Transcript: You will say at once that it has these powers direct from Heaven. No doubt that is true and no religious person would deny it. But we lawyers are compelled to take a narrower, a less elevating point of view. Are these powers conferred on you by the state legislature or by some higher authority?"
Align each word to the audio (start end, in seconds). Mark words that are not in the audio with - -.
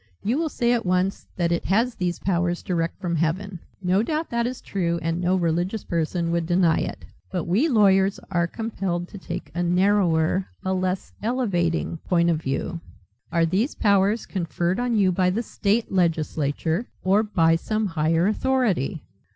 You 0.23 0.39
will 0.39 0.49
say 0.49 0.71
at 0.73 0.83
once 0.83 1.27
that 1.35 1.51
it 1.51 1.65
has 1.65 1.93
these 1.93 2.17
powers 2.17 2.63
direct 2.63 2.99
from 2.99 3.17
Heaven. 3.17 3.59
No 3.83 4.01
doubt 4.01 4.31
that 4.31 4.47
is 4.47 4.59
true 4.59 4.97
and 5.03 5.21
no 5.21 5.35
religious 5.35 5.83
person 5.83 6.31
would 6.31 6.47
deny 6.47 6.79
it. 6.79 7.05
But 7.31 7.43
we 7.43 7.69
lawyers 7.69 8.19
are 8.31 8.47
compelled 8.47 9.07
to 9.09 9.19
take 9.19 9.51
a 9.53 9.61
narrower, 9.61 10.47
a 10.65 10.73
less 10.73 11.13
elevating 11.21 11.97
point 11.97 12.31
of 12.31 12.41
view. 12.41 12.81
Are 13.31 13.45
these 13.45 13.75
powers 13.75 14.25
conferred 14.25 14.79
on 14.79 14.95
you 14.95 15.11
by 15.11 15.29
the 15.29 15.43
state 15.43 15.91
legislature 15.91 16.87
or 17.03 17.21
by 17.21 17.55
some 17.55 17.85
higher 17.85 18.25
authority?" 18.25 19.03